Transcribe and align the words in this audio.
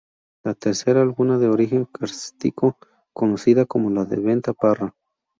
La 0.43 0.55
tercera 0.55 1.05
laguna 1.05 1.37
de 1.37 1.47
origen 1.47 1.85
kárstico, 1.85 2.75
conocida 3.13 3.65
como 3.67 3.91
la 3.91 4.03
de 4.03 4.17
Venta 4.19 4.51
Parra. 4.51 4.95